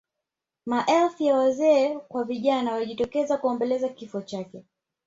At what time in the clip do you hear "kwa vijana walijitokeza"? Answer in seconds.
1.99-3.37